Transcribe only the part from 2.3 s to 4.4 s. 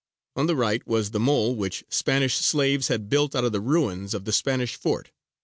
slaves had built out of the ruins of the